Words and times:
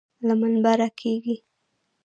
له 0.27 0.33
منبره 0.41 0.87
کېږي. 0.99 1.35